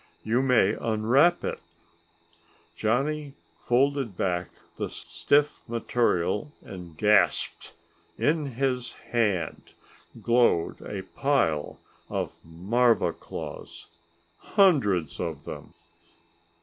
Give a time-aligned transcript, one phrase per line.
[0.23, 1.61] "You may unwrap it."
[2.75, 7.75] Johnny folded back the stiff material, and gasped.
[8.17, 9.73] In his hand
[10.19, 11.77] glowed a pile
[12.09, 13.85] of marva claws
[14.39, 15.75] hundreds of them!